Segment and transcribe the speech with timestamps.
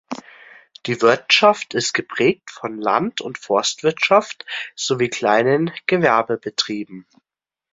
[0.87, 7.05] Die Wirtschaft ist geprägt von Land- und Forstwirtschaft sowie kleinen Gewerbebetrieben.